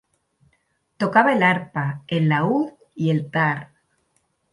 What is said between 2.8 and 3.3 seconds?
y el